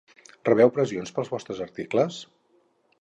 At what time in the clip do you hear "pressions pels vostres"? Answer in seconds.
0.77-1.61